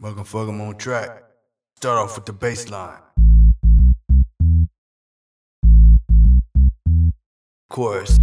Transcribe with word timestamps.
Motherfucker, 0.00 0.50
I'm 0.50 0.60
on 0.60 0.76
track. 0.76 1.24
Start 1.76 1.98
off 1.98 2.14
with 2.14 2.24
the 2.24 2.32
bass 2.32 2.70
line. 2.70 3.00
Chorus. 7.68 8.16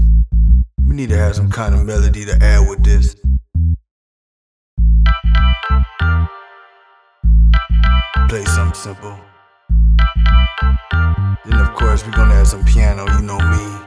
We 0.87 0.95
need 0.95 1.09
to 1.09 1.17
have 1.17 1.35
some 1.35 1.51
kind 1.51 1.75
of 1.75 1.85
melody 1.85 2.23
to 2.23 2.41
add 2.41 2.69
with 2.69 2.81
this. 2.81 3.17
Play 8.29 8.45
something 8.45 8.73
simple. 8.73 9.19
Then, 11.43 11.59
of 11.59 11.73
course, 11.73 12.05
we're 12.05 12.13
gonna 12.13 12.35
add 12.35 12.47
some 12.47 12.63
piano, 12.63 13.05
you 13.17 13.21
know 13.21 13.37
me. 13.37 13.85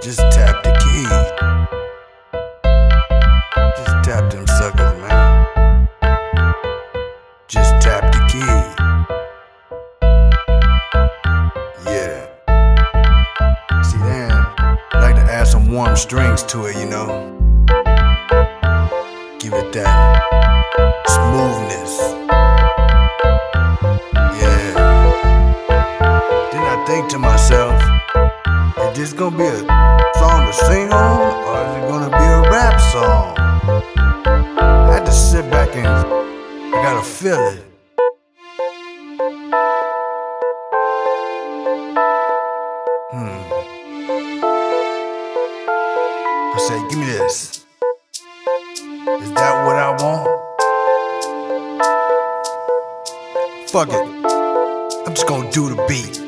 Just 0.00 0.20
tap 0.30 0.62
the 0.62 0.70
key. 0.78 1.85
Just 7.48 7.80
tap 7.80 8.12
the 8.12 8.18
key. 8.26 8.40
Yeah. 11.86 12.26
See, 13.82 13.98
then, 13.98 14.32
I 14.32 15.00
like 15.00 15.14
to 15.14 15.22
add 15.22 15.46
some 15.46 15.70
warm 15.70 15.94
strings 15.94 16.42
to 16.44 16.66
it, 16.66 16.76
you 16.76 16.86
know. 16.86 17.06
Give 19.38 19.52
it 19.52 19.72
that 19.74 21.02
smoothness. 21.06 22.00
Yeah. 24.40 24.72
Then 26.50 26.62
I 26.62 26.84
think 26.84 27.08
to 27.10 27.18
myself, 27.20 27.80
is 28.90 28.98
this 28.98 29.12
gonna 29.12 29.38
be 29.38 29.44
a 29.44 29.58
song 30.18 30.46
to 30.46 30.52
sing 30.52 30.92
feel 37.16 37.46
it. 37.48 37.64
Hmm. 43.10 43.40
I 46.52 46.58
said, 46.58 46.90
give 46.90 46.98
me 46.98 47.06
this. 47.06 47.64
Is 49.22 49.32
that 49.32 49.64
what 49.64 49.76
I 49.76 49.90
want? 49.96 50.28
Fuck 53.70 53.88
it. 53.88 55.06
I'm 55.06 55.14
just 55.14 55.26
gonna 55.26 55.50
do 55.50 55.70
the 55.70 55.76
beat. 55.88 56.20